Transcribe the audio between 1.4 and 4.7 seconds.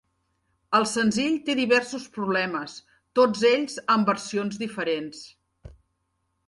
té diversos problemes, tots ells amb versions